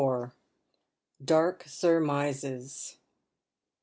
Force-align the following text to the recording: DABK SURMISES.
DABK 1.23 1.69
SURMISES. 1.69 2.97